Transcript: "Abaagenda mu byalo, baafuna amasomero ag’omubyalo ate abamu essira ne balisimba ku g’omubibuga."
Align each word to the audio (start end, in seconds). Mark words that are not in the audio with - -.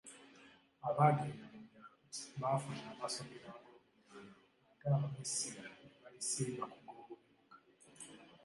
"Abaagenda 0.87 1.43
mu 1.51 1.59
byalo, 1.67 1.97
baafuna 2.41 2.81
amasomero 2.93 3.47
ag’omubyalo 3.55 4.37
ate 4.69 4.83
abamu 4.89 5.17
essira 5.25 5.63
ne 5.75 5.87
balisimba 6.01 6.63
ku 6.73 6.77
g’omubibuga." 6.83 7.55